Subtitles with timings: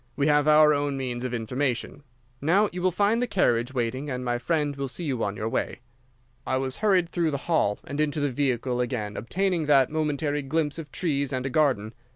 [0.15, 2.01] 'We have our own means of information.
[2.41, 5.47] Now you will find the carriage waiting, and my friend will see you on your
[5.47, 5.81] way.'
[6.43, 10.79] "I was hurried through the hall and into the vehicle, again obtaining that momentary glimpse
[10.79, 11.93] of trees and a garden.